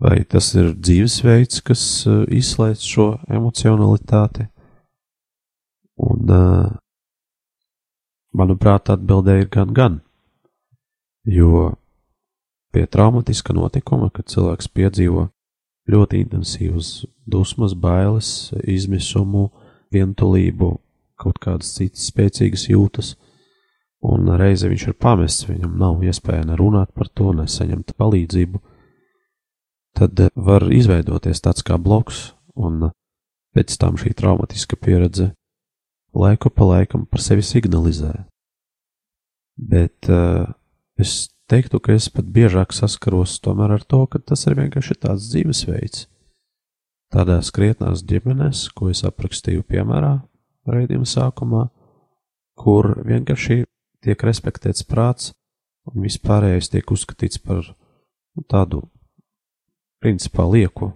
vai 0.02 0.24
tas 0.26 0.54
ir 0.56 0.74
dzīvesveids, 0.74 1.62
kas 1.62 2.06
eh, 2.08 2.26
izslēdz 2.40 2.82
šo 2.82 3.18
emocionalitāti? 3.30 4.50
Un, 6.04 6.26
manuprāt, 8.34 8.90
atbildē 8.90 9.44
ir 9.44 9.50
gan 9.54 9.74
gan, 9.78 10.00
jo 11.30 11.70
pie 12.74 12.86
traumatiska 12.90 13.54
notikuma, 13.54 14.10
kad 14.14 14.32
cilvēks 14.32 14.70
piedzīvo 14.74 15.28
ļoti 15.90 16.24
intensīvas 16.24 17.04
dusmas, 17.30 17.76
bailes, 17.78 18.52
izmisumu, 18.64 19.50
vientulību, 19.94 20.72
kaut 21.20 21.40
kādas 21.44 21.76
citas 21.78 22.08
spēcīgas 22.10 22.68
jūtas, 22.72 23.14
un 24.04 24.32
reize 24.40 24.68
viņš 24.72 24.88
ir 24.90 24.98
pamests, 25.00 25.48
viņam 25.48 25.78
nav 25.80 26.04
iespēja 26.04 26.48
ne 26.50 26.58
runāt 26.60 26.92
par 26.96 27.12
to, 27.14 27.32
ne 27.36 27.46
saņemt 27.48 27.94
palīdzību, 28.00 28.62
tad 30.00 30.26
var 30.36 30.66
izveidoties 30.74 31.44
tāds 31.46 31.64
kā 31.66 31.78
bloks, 31.78 32.32
un 32.56 32.90
pēc 33.54 33.78
tam 33.80 34.00
šī 34.02 34.16
traumatiska 34.18 34.80
pieredze 34.82 35.32
laiku 36.14 36.50
pa 36.50 36.66
laikam 36.66 37.06
par 37.06 37.22
sevi 37.22 37.46
signalizē. 37.46 38.14
Bet 39.58 40.10
uh, 40.10 40.50
es 40.98 41.33
teiktu, 41.52 41.80
ka 41.84 41.96
es 41.98 42.10
pat 42.14 42.28
biežāk 42.30 42.74
saskaros 42.76 43.40
tomēr 43.44 43.76
ar 43.78 43.84
to, 43.84 44.06
ka 44.08 44.20
tas 44.20 44.46
ir 44.48 44.58
vienkārši 44.60 45.00
tāds 45.06 45.30
dzīvesveids. 45.32 46.08
Tādās 47.14 47.52
krietnās 47.54 48.02
ģimenēs, 48.10 48.68
ko 48.74 48.90
es 48.90 49.04
aprakstīju 49.06 49.66
piemērā 49.70 50.16
raidījuma 50.70 51.06
sākumā, 51.06 51.68
kur 52.58 52.94
vienkārši 53.06 53.64
tiek 54.04 54.26
respektēts 54.26 54.86
prāts 54.88 55.32
un 55.92 56.04
vispārējais 56.06 56.72
tiek 56.74 56.92
uzskatīts 56.96 57.42
par 57.44 57.62
nu, 57.68 58.44
tādu 58.50 58.82
principā 60.02 60.48
lieku. 60.50 60.94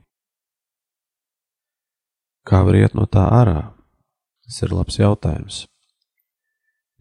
Kā 2.47 2.63
var 2.63 2.79
iet 2.79 2.95
no 2.95 3.05
tā 3.05 3.27
ārā? 3.27 3.73
Tas 4.47 4.61
ir 4.63 4.71
labs 4.71 4.97
jautājums. 4.99 5.65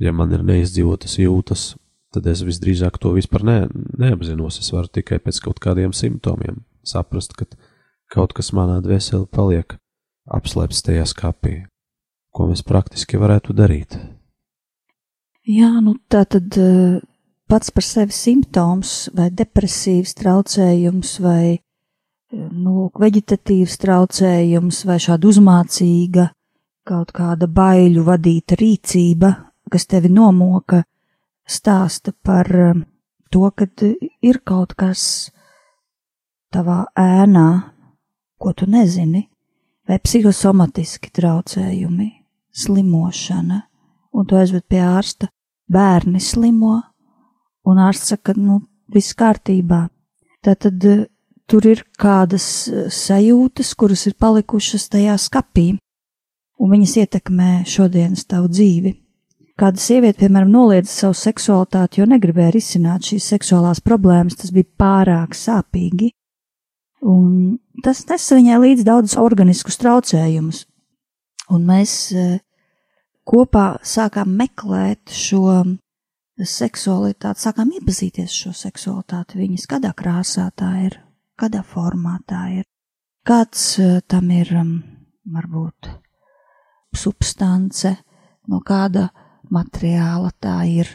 Ja 0.03 0.13
man 0.13 0.33
ir 0.35 0.43
neizdzīvotas 0.45 1.17
jūtas, 1.23 1.69
tad 2.15 2.27
es 2.31 2.43
visdrīzāk 2.47 2.99
to 3.03 3.13
vispār 3.17 3.45
ne, 3.47 3.57
neapzinos. 3.99 4.61
Es 4.63 4.73
varu 4.75 4.91
tikai 4.93 5.19
pēc 5.23 5.41
kaut 5.45 5.61
kādiem 5.63 5.95
simptomiem 5.97 6.63
saprast, 6.87 7.35
ka 7.37 7.49
kaut 8.13 8.37
kas 8.37 8.53
manā 8.57 8.79
dvēselē 8.85 9.27
paliek 9.33 9.79
apslēpts 10.27 10.85
tajā 10.87 11.07
skapī. 11.09 11.57
Ko 12.35 12.51
mēs 12.51 12.63
praktiski 12.67 13.19
varētu 13.21 13.57
darīt? 13.57 13.97
Jā, 15.47 15.71
nu 15.81 15.95
tā 16.11 16.25
tad 16.29 16.57
eh, 16.59 16.99
pats 17.47 17.71
par 17.71 17.87
sevi 17.87 18.15
simptoms 18.15 19.07
vai 19.15 19.31
depresīvs 19.31 20.17
traucējums 20.19 21.13
vai 21.23 21.55
eh, 21.55 21.61
nu, 22.35 22.91
veģetatīvs 22.91 23.79
traucējums 23.83 24.83
vai 24.89 24.99
šāda 25.03 25.31
uzmācīga 25.31 26.27
kaut 26.87 27.13
kāda 27.15 27.49
baiļu 27.51 28.05
vadīta 28.07 28.59
rīcība, 28.59 29.33
kas 29.71 29.89
tevi 29.91 30.11
nomoka, 30.13 30.85
stāsta 31.47 32.13
par 32.25 32.51
um, 32.51 32.83
to, 33.31 33.47
ka 33.55 33.67
ir 34.23 34.43
kaut 34.45 34.75
kas 34.79 35.31
tavā 36.53 36.85
ēnā, 36.99 37.49
ko 38.39 38.53
tu 38.53 38.69
nezini, 38.71 39.27
vai 39.87 39.99
psihosomatiski 40.03 41.13
traucējumi, 41.15 42.11
slimošana, 42.53 43.63
un 44.17 44.27
tu 44.27 44.39
aizved 44.39 44.67
pie 44.69 44.83
ārsta, 44.83 45.31
bērni 45.71 46.21
slimo, 46.23 46.81
un 47.67 47.83
ārsts 47.83 48.15
saka, 48.15 48.35
nu, 48.37 48.61
viss 48.93 49.17
kārtībā. 49.19 49.87
Tātad 50.45 50.85
uh, 50.87 51.07
tur 51.47 51.67
ir 51.71 51.83
kādas 51.99 52.47
uh, 52.69 52.87
sajūtas, 52.93 53.75
kuras 53.79 54.07
ir 54.11 54.19
palikušas 54.19 54.89
tajā 54.93 55.17
skapī, 55.21 55.73
un 56.59 56.73
viņas 56.73 56.97
ietekmē 57.03 57.51
šodienas 57.69 58.27
tavu 58.27 58.51
dzīvi. 58.53 58.95
Kāda 59.57 59.81
sieviete, 59.81 60.21
piemēram, 60.21 60.51
noliedza 60.53 60.91
savu 60.93 61.15
seksualitāti, 61.17 62.03
jo 62.03 62.07
negribēja 62.11 62.53
risināt 62.53 63.07
šīs 63.09 63.29
seksuālās 63.33 63.81
problēmas, 63.81 64.37
tas 64.37 64.53
bija 64.53 64.69
pārāk 64.77 65.33
sāpīgi. 65.33 66.11
Un 67.09 67.57
tas 67.85 68.03
nesa 68.11 68.37
viņai 68.37 68.59
līdz 68.61 68.85
daudz 68.85 69.17
organiskus 69.21 69.81
traucējumus. 69.81 70.67
Un 71.57 71.65
mēs 71.65 71.97
e, 72.13 72.27
kopā 73.25 73.79
sākām 73.81 74.37
meklēt 74.37 75.15
šo 75.15 75.63
seksualitāti, 76.37 77.47
sākām 77.47 77.73
iepazīties 77.79 78.37
šo 78.37 78.53
seksualitāti, 78.53 79.41
viņas 79.41 79.69
kādā 79.73 79.97
krāsā 79.97 80.51
tā 80.53 80.73
ir, 80.85 81.01
kādā 81.41 81.65
formā 81.65 82.19
tā 82.29 82.43
ir, 82.59 82.67
kāds 83.25 83.79
e, 83.81 83.93
tam 84.05 84.29
ir 84.37 84.53
varbūt 85.33 85.95
substance, 86.97 87.97
no 88.53 88.61
kāda 88.61 89.09
materiāla 89.55 90.31
tā 90.43 90.57
ir, 90.69 90.91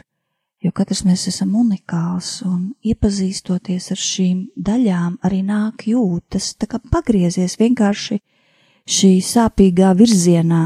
jo 0.62 0.72
katrs 0.74 1.04
mēs 1.06 1.26
esam 1.30 1.54
unikāls 1.58 2.40
un 2.46 2.72
iepazīstoties 2.86 3.90
ar 3.94 4.00
šīm 4.00 4.44
daļām 4.56 5.18
arī 5.26 5.42
nāk 5.46 5.86
jūtas, 5.90 6.54
tā 6.58 6.68
kā 6.70 6.80
pagriezies 6.92 7.58
vienkārši 7.60 8.20
šī 8.88 9.12
sāpīgā 9.24 9.92
virzienā. 9.98 10.62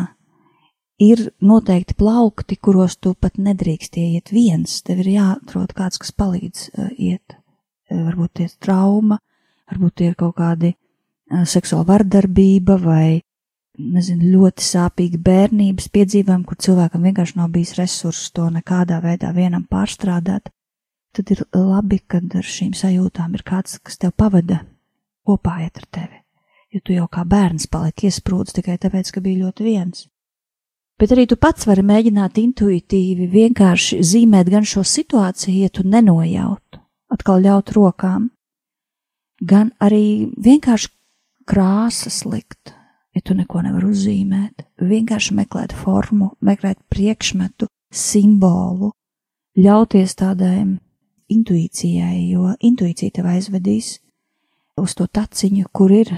Ir 0.97 1.27
noteikti 1.45 1.93
plaukti, 1.93 2.57
kuros 2.57 2.95
tu 2.97 3.13
pat 3.21 3.37
nedrīkst 3.37 3.99
iet 4.01 4.33
viens, 4.33 4.79
tev 4.81 5.03
ir 5.05 5.11
jāatrod 5.13 5.75
kāds, 5.77 6.01
kas 6.01 6.15
palīdz 6.17 6.71
uh, 6.71 6.89
iet. 6.97 7.37
Uh, 7.91 8.07
varbūt 8.07 8.41
ir 8.47 8.55
trauma, 8.65 9.19
varbūt 9.69 10.07
ir 10.07 10.15
kaut 10.17 10.39
kādi 10.39 10.73
uh, 10.73 11.45
seksuāla 11.45 11.85
vardarbība 11.91 12.79
vai 12.81 13.21
nezinu, 13.79 14.33
ļoti 14.35 14.65
sāpīgi 14.65 15.21
bērnības 15.23 15.89
piedzīvojumi, 15.95 16.47
kur 16.49 16.59
cilvēkam 16.67 17.07
vienkārši 17.09 17.39
nav 17.41 17.51
bijis 17.55 17.75
resursus 17.79 18.33
to 18.37 18.49
nekādā 18.53 19.01
veidā 19.05 19.33
vienam 19.37 19.67
pārstrādāt, 19.71 20.51
tad 21.17 21.33
ir 21.33 21.45
labi, 21.55 22.01
kad 22.07 22.35
ar 22.37 22.45
šīm 22.47 22.75
sajūtām 22.77 23.37
ir 23.39 23.45
kāds, 23.47 23.79
kas 23.83 23.99
tev 24.03 24.13
pavada 24.17 24.63
kopā 25.27 25.61
iet 25.65 25.81
ar 25.81 25.89
tevi. 25.91 26.21
Jo 26.75 26.83
tu 26.85 26.93
jau 26.97 27.07
kā 27.09 27.25
bērns 27.25 27.69
paliek 27.73 28.07
iesprūdis 28.09 28.59
tikai 28.59 28.77
tāpēc, 28.83 29.13
ka 29.15 29.23
bija 29.25 29.47
ļoti 29.47 29.65
viens. 29.67 30.07
Bet 30.97 31.13
arī 31.13 31.27
tu 31.29 31.37
pats 31.37 31.67
vari 31.69 31.85
mēģināt 31.85 32.39
intuitīvi 32.41 33.29
vienkārši 33.33 34.01
zīmēt 34.01 34.49
gan 34.53 34.65
šo 34.65 34.85
situāciju, 34.85 35.67
ja 35.67 35.69
tu 35.69 35.85
nenojautu, 35.85 36.81
atkal 37.13 37.45
ļaut 37.45 37.73
rokām, 37.77 38.31
gan 39.45 39.75
arī 39.81 40.33
vienkārši 40.41 40.89
krāsas 41.47 42.25
likt, 42.25 42.73
ja 43.17 43.23
tu 43.25 43.35
neko 43.35 43.63
nevari 43.65 43.89
uzzīmēt, 43.89 44.67
vienkārši 44.85 45.37
meklēt 45.39 45.73
formu, 45.73 46.35
meklēt 46.45 46.83
priekšmetu, 46.93 47.69
simbolu, 47.89 48.91
ļauties 49.57 50.17
tādai 50.21 50.59
intuīcijai, 51.33 52.27
jo 52.29 52.53
intuīcija 52.61 53.17
tev 53.17 53.31
aizvedīs 53.33 53.97
uz 54.77 54.95
to 54.99 55.09
taciņu, 55.09 55.71
kur 55.73 55.95
ir, 55.97 56.13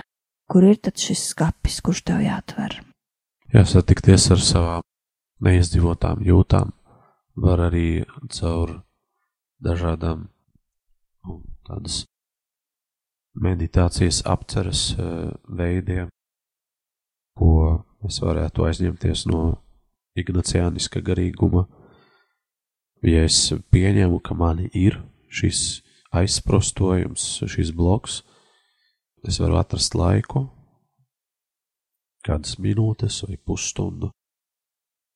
kur 0.50 0.66
ir 0.66 0.82
tad 0.82 0.98
šis 0.98 1.28
skapis, 1.30 1.78
kurš 1.84 2.02
tev 2.10 2.24
jāatver. 2.26 2.80
Jāsatikties 3.54 4.26
ar 4.34 4.42
savām 4.42 4.84
neizdzīvotām 5.46 6.26
jūtām, 6.26 6.74
var 7.38 7.62
arī 7.68 8.02
caur 8.34 8.80
dažādām 9.62 10.26
nu, 10.26 11.40
tādas 11.62 12.02
meditācijas 13.38 14.24
apceres 14.26 14.88
eh, 14.98 15.30
veidiem 15.46 16.10
ko 17.38 17.84
es 18.08 18.18
varētu 18.22 18.66
aizņemties 18.66 19.26
no 19.30 19.42
ignaciāniska 20.18 21.02
garīguma. 21.06 21.66
Ja 23.06 23.22
es 23.26 23.52
pieņemu, 23.70 24.18
ka 24.26 24.34
man 24.34 24.64
ir 24.74 24.98
šis 25.30 25.82
aizsprostojums, 26.18 27.24
šis 27.46 27.70
bloks, 27.76 28.22
es 29.28 29.38
varu 29.42 29.58
atrast 29.60 29.94
laiku, 29.98 30.48
kādas 32.26 32.58
minūtes 32.58 33.22
vai 33.26 33.38
pusstundu, 33.38 34.10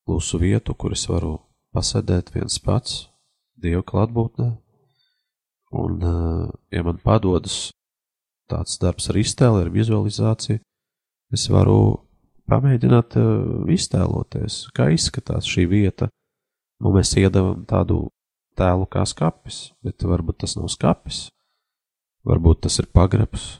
klusu 0.07 0.39
vietu, 0.39 0.75
kur 0.75 0.95
es 0.95 1.03
varu 1.09 1.37
pasēdēt 1.75 2.33
viens 2.35 2.59
pats, 2.63 3.07
Dieva 3.63 3.83
klātbūtnē. 3.85 4.49
Un, 5.79 6.01
eh, 6.03 6.49
ja 6.75 6.81
man 6.83 6.97
padodas 6.99 7.71
tāds 8.49 8.79
darbs 8.81 9.09
ar 9.09 9.15
iztēli, 9.15 9.61
ar 9.63 9.69
vizualizāciju, 9.71 10.59
es 11.33 11.47
varu 11.49 12.03
pamēģināt 12.51 13.17
uh, 13.19 13.63
iztēloties, 13.71 14.67
kā 14.75 14.89
izskatās 14.93 15.47
šī 15.49 15.67
vieta. 15.71 16.09
Nu, 16.83 16.91
mēs 16.95 17.13
iedavam 17.19 17.63
tādu 17.69 18.07
tēlu 18.59 18.87
kā 18.91 19.05
skapis, 19.07 19.71
bet 19.85 20.03
varbūt 20.03 20.43
tas 20.43 20.57
nav 20.59 20.69
skapis. 20.73 21.27
Varbūt 22.27 22.63
tas 22.63 22.79
ir 22.79 22.87
pagrabs, 22.95 23.59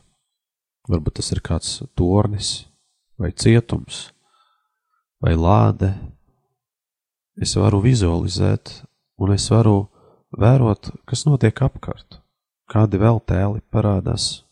varbūt 0.88 1.20
tas 1.20 1.32
ir 1.36 1.42
kāds 1.44 1.82
tornis 2.00 2.64
vai 3.20 3.34
cietums 3.36 4.08
vai 5.24 5.36
lāde. 5.36 5.92
Es 7.40 7.56
varu 7.60 7.82
vizualizēt 7.84 8.84
un 9.20 9.34
es 9.36 9.50
varu 9.52 9.88
vērot, 10.40 10.92
kas 11.10 11.26
notiek 11.28 11.64
apkārt, 11.66 12.20
kādi 12.70 13.00
vēl 13.02 13.20
tēli 13.28 13.64
parādās 13.74 14.44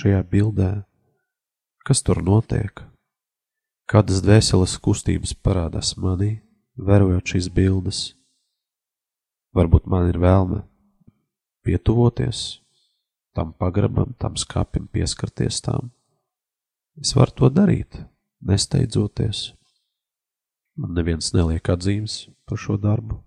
šajā 0.00 0.22
bildē, 0.30 0.70
kas 1.86 2.02
tur 2.06 2.22
notiek, 2.24 2.82
kādas 3.90 4.22
dvēseles 4.24 4.76
kustības 4.82 5.34
parādās 5.34 5.96
manī, 5.98 6.38
vērojot 6.78 7.34
šīs 7.34 7.50
bildes. 7.54 8.00
Varbūt 9.56 9.88
man 9.90 10.08
ir 10.10 10.20
vēlme 10.22 10.62
pietuvoties 11.66 12.60
tam 13.34 13.52
pagrabam, 13.58 14.14
tam 14.18 14.36
skapim, 14.38 14.86
pieskarties 14.90 15.60
tām. 15.66 15.90
Es 17.00 17.14
varu 17.18 17.34
to 17.36 17.50
darīt, 17.50 17.98
nesteidzoties. 18.42 19.50
Man 20.78 20.94
neviens 20.96 21.34
neliek 21.34 21.68
atzīmes 21.70 22.24
par 22.46 22.58
šo 22.58 22.78
darbu 22.80 23.20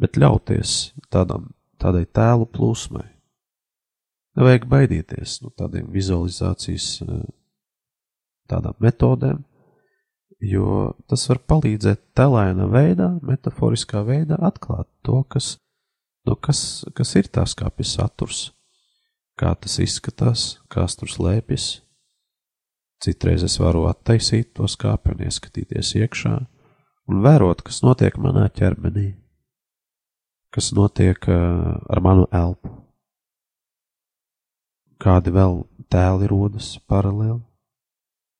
bet 0.00 0.16
ļauties 0.16 0.92
tādam, 1.12 1.50
tādai 1.80 2.06
tēlu 2.08 2.48
plūsmai. 2.48 3.06
Nevajag 4.38 4.66
baidīties 4.70 5.40
no 5.44 5.52
tādiem 5.58 5.90
vizualizācijas 5.92 6.86
eh, 7.04 7.24
tādām 8.50 8.76
metodēm, 8.82 9.42
jo 10.44 10.92
tas 11.10 11.26
var 11.30 11.40
palīdzēt 11.52 12.02
telēna 12.16 12.68
veidā, 12.70 13.10
metaforiskā 13.26 14.02
veidā 14.06 14.38
atklāt 14.50 14.88
to, 15.06 15.22
kas, 15.32 15.54
no 16.26 16.36
kas, 16.36 16.84
kas 16.96 17.14
ir 17.20 17.30
tās 17.32 17.54
kāpjas 17.58 17.94
saturs, 17.98 18.42
kā 19.40 19.54
tas 19.56 19.78
izskatās, 19.82 20.58
kas 20.72 20.98
tur 21.00 21.12
slēpjas. 21.12 21.70
Citreiz 23.00 23.46
es 23.46 23.56
varu 23.60 23.86
attaisīt 23.88 24.52
to 24.58 24.66
skāpi 24.68 25.14
un 25.14 25.24
ieskatīties 25.24 25.94
iekšā 26.02 26.36
un 27.08 27.24
vērot, 27.24 27.64
kas 27.64 27.80
notiek 27.86 28.20
manā 28.20 28.50
ķermenī 28.52 29.08
kas 30.50 30.72
notiek 30.74 31.28
eh, 31.28 31.34
ar 31.88 32.02
manu 32.02 32.26
elpu. 32.34 32.72
Kādi 35.00 35.32
vēl 35.32 35.62
tēli 35.90 36.28
rodas 36.28 36.74
paralēli, 36.90 37.40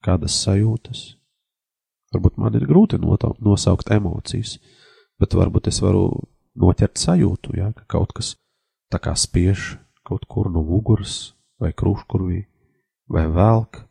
kādas 0.04 0.36
sajūtas. 0.44 1.02
Varbūt 2.14 2.38
man 2.42 2.56
ir 2.58 2.66
grūti 2.66 2.98
nosaukt 2.98 3.90
emocijas, 3.94 4.56
bet 5.20 5.36
varbūt 5.38 5.68
es 5.70 5.78
varu 5.82 6.08
noķert 6.58 6.98
sajūtu, 6.98 7.54
ja, 7.58 7.70
ka 7.76 7.86
kaut 7.98 8.14
kas 8.16 8.34
tā 8.90 8.98
kā 9.02 9.14
spiež 9.14 9.76
kaut 10.06 10.26
kur 10.26 10.50
no 10.50 10.64
muguras 10.66 11.36
vai 11.60 11.70
krūškurvī 11.76 12.40
vai 13.10 13.26
velk, 13.30 13.84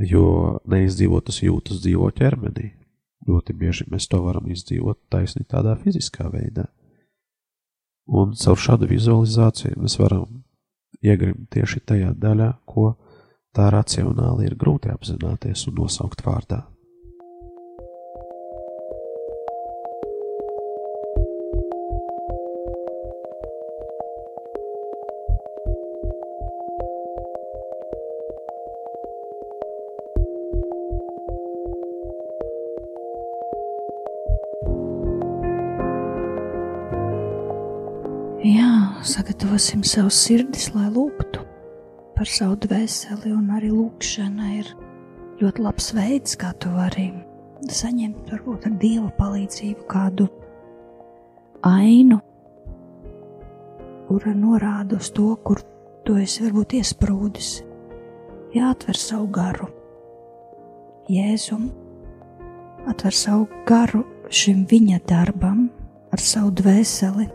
jo 0.00 0.60
neizdzīvotas 0.70 1.42
jūtas 1.44 1.82
dzīvo 1.84 2.08
ķermenī. 2.16 2.72
Ļoti 3.28 3.56
bieži 3.56 3.86
mēs 3.88 4.08
to 4.10 4.20
varam 4.24 4.48
izdzīvot 4.52 4.98
taisni 5.12 5.46
tādā 5.48 5.76
fiziskā 5.80 6.28
veidā. 6.32 6.66
Un 8.04 8.34
caur 8.36 8.60
šādu 8.60 8.88
vizualizāciju 8.90 9.80
mēs 9.80 9.96
varam 9.96 10.42
iegrimt 11.00 11.48
tieši 11.52 11.80
tajā 11.88 12.12
daļā, 12.20 12.50
ko 12.68 12.92
tā 13.54 13.70
racionāli 13.72 14.48
ir 14.50 14.58
grūti 14.58 14.92
apzināties 14.92 15.68
un 15.70 15.82
nosaukt 15.82 16.24
vārdā. 16.26 16.64
sagatavosim 39.04 39.84
savus 39.84 40.16
sirdis, 40.24 40.70
lai 40.74 40.88
lūgtu 40.90 41.53
par 42.24 42.30
savu 42.32 42.54
dvēseli, 42.56 43.34
un 43.36 43.50
arī 43.52 43.68
lūkšana 43.68 44.46
ir 44.56 44.68
ļoti 45.42 45.60
labs 45.60 45.90
veids, 45.92 46.38
kā 46.40 46.54
tu 46.56 46.70
vari 46.72 47.10
saņemt, 47.68 48.30
varbūt 48.32 48.64
ar 48.64 48.78
Dieva 48.80 49.10
palīdzību, 49.18 49.84
kādu 49.92 50.24
ainu, 51.68 52.16
kura 54.06 54.32
norāda 54.38 54.96
uz 54.96 55.10
to, 55.12 55.26
kur 55.44 55.60
tu 56.08 56.16
esi 56.22 56.46
varbūt 56.46 56.78
iesprūdis. 56.78 57.50
Jāatver 58.56 58.96
savu 58.96 59.28
garu, 59.36 59.68
Jēzum, 61.12 61.68
atver 62.88 63.20
savu 63.20 63.50
garu 63.68 64.00
šim 64.32 64.64
viņa 64.72 65.02
darbam, 65.12 65.66
ar 66.08 66.24
savu 66.24 66.56
dvēseli 66.56 67.28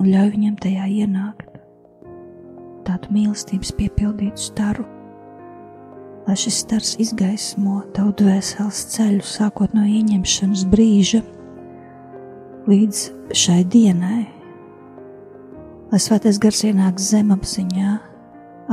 un 0.00 0.12
ļauj 0.16 0.36
viņam 0.38 0.58
tajā 0.64 0.90
ienākt, 1.04 1.49
tādu 2.86 3.12
mīlestības 3.14 3.72
piepildītu 3.78 4.42
staru, 4.42 4.84
lai 6.26 6.36
šis 6.38 6.60
stars 6.64 6.94
izgaismo 7.02 7.80
tavu 7.96 8.12
dvēseles 8.20 8.82
ceļu, 8.94 9.24
sākot 9.26 9.74
no 9.76 9.86
ieņemšanas 9.88 10.66
brīža 10.70 11.22
līdz 12.70 13.02
šai 13.36 13.62
dienai, 13.72 14.24
lai 15.90 16.00
svētais 16.02 16.38
gars 16.42 16.62
ienāk 16.68 17.00
zemapziņā, 17.02 17.96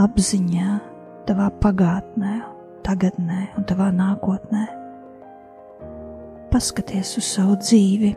apziņā, 0.03 0.79
tavā 1.27 1.49
pagātnē, 1.63 2.39
tagadnē 2.85 3.41
un 3.57 3.67
tavā 3.67 3.89
nākotnē. 3.95 4.65
Paskaties 6.51 7.17
uz 7.19 7.27
savu 7.35 7.57
dzīvi, 7.59 8.13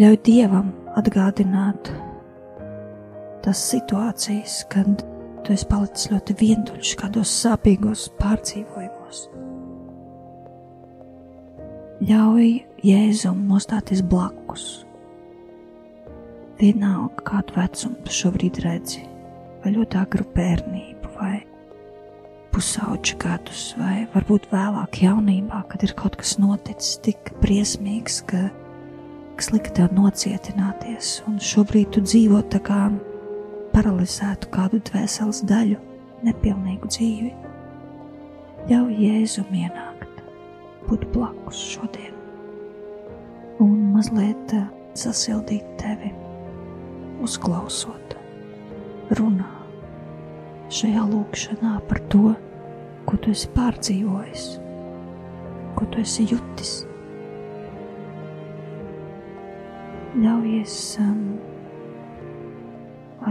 ļauj 0.00 0.22
Dievam 0.26 0.72
atgādināt 0.98 1.92
tās 3.44 3.62
situācijas, 3.70 4.60
kad 4.72 5.04
tu 5.44 5.54
esi 5.54 5.66
palicis 5.70 6.10
ļoti 6.12 6.36
vientuļš, 6.40 6.92
kādos 7.00 7.32
sāpīgos 7.42 8.08
pārdzīvojumos. 8.20 9.24
Ļauj 12.08 12.50
Jēzum 12.86 13.42
nostāties 13.48 14.00
blakus. 14.00 14.86
Vienalga, 16.60 17.24
kādu 17.24 17.56
vecumu 17.56 18.04
tu 18.04 18.14
šobrīd 18.14 18.60
redzi, 18.64 19.02
vai 19.60 19.74
ļoti 19.74 19.98
agru 20.00 20.24
bērnību, 20.34 21.12
vai 21.16 21.38
pusauģu 22.54 23.18
gadus, 23.20 23.70
vai 23.80 24.06
varbūt 24.14 24.48
vēlāk 24.52 25.02
jaunībā, 25.04 25.62
kad 25.70 25.84
ir 25.86 25.94
kaut 25.96 26.18
kas 26.20 26.36
noticis 26.40 26.98
tik 27.04 27.32
briesmīgs, 27.40 28.20
ka 28.28 28.48
kas 29.40 29.52
lika 29.54 29.72
tev 29.76 29.94
nocietināties, 29.96 31.20
un 31.28 31.38
šobrīd 31.40 31.94
tu 31.94 32.04
dzīvo 32.04 32.42
tā 32.52 32.60
kā 32.64 32.82
paralizētu 33.74 34.50
kādu 34.54 34.80
dvēseles 34.90 35.42
daļu, 35.48 35.78
nepilnīgu 36.26 36.90
dzīvi. 36.90 37.30
Ļauj 38.70 38.98
Jēzum 39.04 39.54
ienākt, 39.56 40.20
būt 40.88 41.06
blakus 41.14 41.62
šodien, 41.74 42.16
un 43.62 43.78
mazliet 43.94 44.54
eh, 44.56 44.68
sasildīt 44.98 45.64
tevi, 45.80 46.12
uzklausot, 47.24 48.18
runā 49.18 49.48
šajā 50.70 51.06
lūkšanā 51.10 51.78
par 51.88 52.04
to, 52.12 52.36
ko 53.08 53.18
tu 53.18 53.32
esi 53.34 53.48
pārdzīvojis, 53.56 54.46
ko 55.78 55.88
tu 55.90 56.04
esi 56.04 56.28
jutis 56.30 56.80
ļaujies 60.18 60.76
um, 61.00 61.20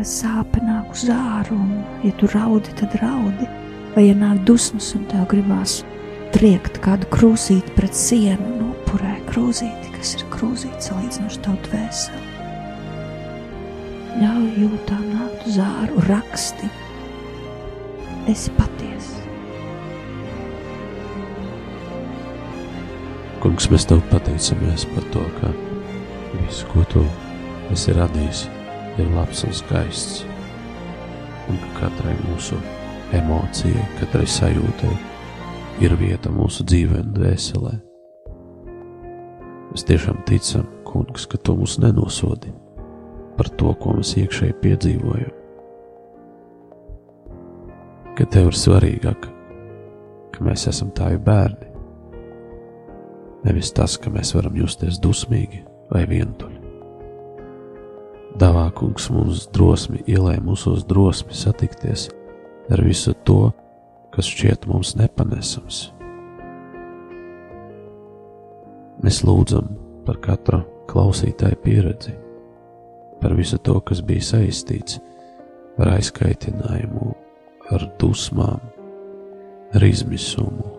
sāpes 0.05 0.63
nāk 0.63 0.91
uz 0.93 1.05
āru, 1.13 1.57
un, 1.57 1.83
ja 2.05 2.11
tu 2.19 2.29
raudi, 2.33 2.73
tad 2.79 2.95
raudi. 3.01 3.47
Vai 3.95 4.05
ja 4.05 4.15
nāk 4.17 4.43
dusmas, 4.47 4.91
un 4.97 5.05
tev 5.09 5.25
gribās 5.31 5.79
triekt 6.35 6.77
kādu 6.83 7.09
krūzīti 7.13 7.73
pret 7.75 7.97
sienu, 7.97 8.51
no 8.59 8.71
upurē 8.73 9.15
krūzīti, 9.29 9.93
kas 9.95 10.15
ir 10.17 10.25
krūzīti 10.33 10.89
salīdzinoši 10.89 11.41
tavu 11.45 11.61
dvēseli. 11.67 12.27
Ļauj 14.19 14.51
jūtām 14.63 15.07
nākt 15.15 15.47
uz 15.49 15.57
āru, 15.63 16.03
raksti. 16.09 16.69
Esi 18.29 18.53
patiesa. 18.59 19.25
Kungs, 23.39 23.69
mēs 23.71 23.87
tev 23.89 24.03
pateicamies 24.11 24.85
par 24.93 25.05
to, 25.15 25.25
ka 25.39 25.55
Viss, 26.33 26.61
ko 26.69 26.83
tu 26.89 27.01
esi 27.73 27.93
radījis, 27.97 28.43
ir 28.99 29.09
labs 29.15 29.43
un 29.47 29.53
skaists. 29.55 30.23
Un 31.49 31.57
ka 31.61 31.69
katrai 31.79 32.15
mūsu 32.27 32.57
emocijai, 33.15 33.85
katrai 33.99 34.27
sajūtai 34.29 34.95
ir 35.85 35.95
vieta 35.99 36.31
mūsu 36.33 36.65
dzīvē 36.67 37.03
un 37.03 37.13
dvēselē. 37.15 37.75
Mēs 39.69 39.85
tiešām 39.85 40.21
ticam, 40.27 40.67
kungs, 40.85 41.27
ka 41.29 41.37
tu 41.37 41.55
mūs 41.57 41.77
nenosodi 41.81 42.53
par 43.37 43.51
to, 43.55 43.71
ko 43.79 43.95
mēs 43.95 44.15
iekšēji 44.19 44.57
piedzīvojam. 44.63 45.35
Ka 48.17 48.27
tev 48.27 48.49
ir 48.51 48.57
svarīgāk, 48.59 49.27
ka 50.35 50.43
mēs 50.43 50.67
esam 50.67 50.91
tavi 50.97 51.21
bērni, 51.23 51.69
nevis 53.47 53.71
tas, 53.71 53.95
ka 54.01 54.11
mēs 54.11 54.35
varam 54.35 54.57
justies 54.59 54.99
dusmīgi 54.99 55.63
vai 55.93 56.03
vientuļi. 56.09 56.58
Davā 58.37 58.67
kungs 58.77 59.09
mums 59.09 59.47
drosmi, 59.55 60.03
ielēj 60.05 60.37
mūsos 60.45 60.85
drosmi 60.87 61.33
satikties 61.33 62.09
ar 62.69 62.83
visu 62.85 63.15
to, 63.25 63.49
kas 64.13 64.29
šķiet 64.29 64.67
mums 64.69 64.93
nepanesams. 64.99 65.87
Mēs 69.01 69.23
lūdzam 69.25 69.71
par 70.05 70.19
katru 70.21 70.61
klausītāju 70.91 71.57
pieredzi, 71.63 72.13
par 73.21 73.33
visu 73.37 73.57
to, 73.63 73.79
kas 73.81 74.03
bija 74.05 74.25
saistīts 74.33 74.99
ar 75.79 75.95
aizkaitinājumu, 75.95 77.13
ar 77.73 77.85
dusmām, 78.01 78.61
ar 79.73 79.85
izmisumu, 79.85 80.69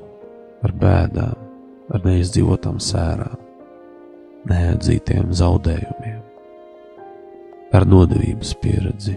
ar 0.62 0.74
bēdām, 0.76 1.46
ar 1.90 2.04
neizdzīvotām 2.06 2.78
sērām, 2.82 3.38
neatzītiem 4.50 5.32
zaudējumiem, 5.36 6.19
ar 7.72 7.86
nodevības 7.86 8.54
pieredzi. 8.62 9.14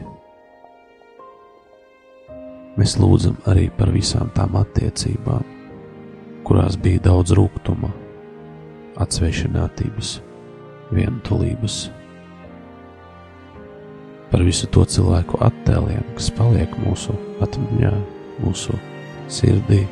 Mēs 2.78 2.96
lūdzam 2.98 3.38
arī 3.50 3.68
par 3.78 3.92
visām 3.94 4.30
tām 4.34 4.56
attiecībām, 4.58 5.44
kurās 6.46 6.78
bija 6.82 7.02
daudz 7.10 7.34
rūkuma, 7.38 7.90
atsvešinātības, 9.02 10.16
vientulības, 10.94 11.78
par 14.34 14.42
visu 14.46 14.70
to 14.74 14.86
cilvēku 14.90 15.38
attēliem, 15.46 16.02
kas 16.18 16.32
paliek 16.34 16.74
mūsu 16.82 17.14
atmiņā, 17.46 17.94
mūsu 18.42 18.78
sirdī, 19.30 19.84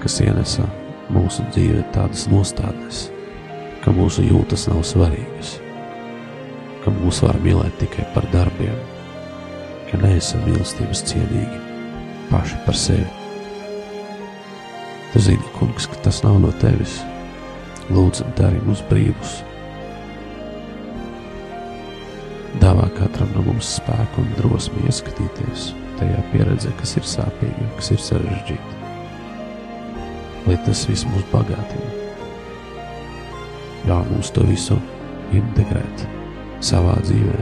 kas 0.00 0.20
ienesa 0.24 0.64
mūsu 1.12 1.44
dzīvē 1.52 1.84
tādas 1.92 2.26
nostādnes, 2.32 3.06
ka 3.84 3.92
mūsu 3.92 4.24
jūtas 4.24 4.68
nav 4.72 4.80
svarīgas, 4.88 5.58
ka 6.88 6.94
mūs 7.02 7.18
var 7.20 7.36
mīlēt 7.44 7.74
tikai 7.82 8.06
par 8.14 8.24
darbiem, 8.32 8.76
ka 9.90 9.98
neesam 10.00 10.40
mīlestības 10.46 11.02
cienīgi 11.10 11.58
paši 12.30 12.60
par 12.64 12.78
sevi. 12.80 13.04
Tu 15.12 15.20
zini, 15.26 15.52
kungs, 15.58 15.84
ka 15.88 16.00
tas 16.06 16.22
nav 16.24 16.38
no 16.40 16.54
tevis. 16.62 16.98
Lūdzam, 17.92 18.32
dari 18.40 18.60
mūs 18.64 18.80
brīvus. 18.88 19.36
Dāvā 22.64 22.88
katram 22.96 23.36
no 23.36 23.44
mums 23.50 23.76
spēku 23.76 24.24
un 24.24 24.34
drosmi 24.40 24.88
ieskatīties 24.88 25.70
tajā 26.00 26.24
pieredzē, 26.32 26.72
kas 26.80 26.96
ir 26.96 27.08
sāpīga, 27.08 27.70
kas 27.76 27.92
ir 27.92 28.04
sarežģīta 28.08 28.76
lai 30.48 30.56
tas 30.64 30.86
viss 30.88 31.04
mūs 31.12 31.26
bagātina. 31.28 31.96
Ļauj 33.88 34.06
mums 34.14 34.32
to 34.32 34.48
visu 34.48 34.78
integrēt 35.36 36.08
savā 36.64 36.96
dzīvē, 37.04 37.38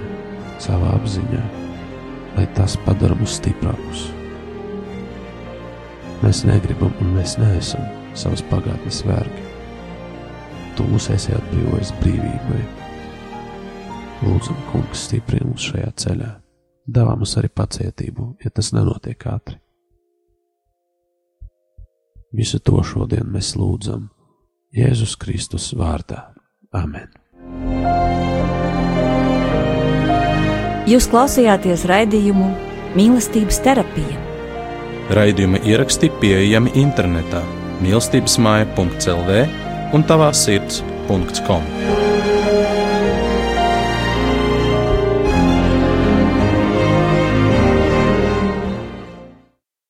savā 0.62 0.92
apziņā, 0.96 1.42
lai 2.37 2.46
tas 2.57 2.76
padara 2.85 3.16
mūs 3.18 3.38
stiprākus. 3.40 4.07
Mēs 6.22 6.44
negribam 6.48 6.94
un 7.05 7.12
mēs 7.16 7.37
neesam 7.40 7.85
savas 8.16 8.42
pagātnes 8.50 9.02
vergi. 9.07 9.44
Tu 10.76 10.85
mūs 10.88 11.11
esi 11.12 11.33
atbrīvojis 11.37 11.92
brīvībai. 12.00 12.62
Lūdzam, 14.24 14.57
kungs, 14.70 15.07
stiprini 15.09 15.50
mūs 15.50 15.68
šajā 15.70 15.92
ceļā. 16.05 16.33
Dāvā 16.87 17.16
mums 17.18 17.35
arī 17.40 17.50
pacietību, 17.52 18.37
ja 18.44 18.52
tas 18.55 18.72
nenotiek 18.76 19.29
ātri. 19.29 19.59
Visu 22.37 22.61
to 22.61 22.83
šodien 22.85 23.29
mēs 23.33 23.55
lūdzam 23.57 24.11
Jēzus 24.76 25.16
Kristus 25.20 25.70
vārdā. 25.76 26.26
Amen! 26.76 27.25
Jūs 30.87 31.09
klausījāties 31.11 31.83
raidījumu 31.90 32.46
Mīlestības 32.94 33.59
terapija. 33.64 34.20
Raidījuma 35.18 35.59
ieraksti 35.66 36.12
pieejami 36.22 36.77
internetā 36.79 37.42
mīlestības 37.83 38.38
māja.clv 38.46 39.42
un 39.99 40.07
tavā 40.07 40.31
sirds.com. 40.46 42.05